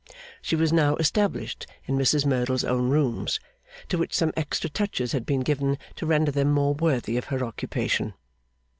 She 0.41 0.55
was 0.55 0.73
now 0.73 0.95
established 0.95 1.67
in 1.85 1.95
Mrs 1.95 2.25
Merdle's 2.25 2.63
own 2.63 2.89
rooms, 2.89 3.39
to 3.87 3.99
which 3.99 4.15
some 4.15 4.33
extra 4.35 4.67
touches 4.67 5.11
had 5.11 5.27
been 5.27 5.41
given 5.41 5.77
to 5.95 6.07
render 6.07 6.31
them 6.31 6.51
more 6.51 6.73
worthy 6.73 7.17
of 7.17 7.25
her 7.25 7.43
occupation. 7.45 8.15